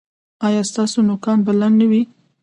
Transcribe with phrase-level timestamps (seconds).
[0.45, 2.01] ایا ستاسو نوکان به لنډ نه وي؟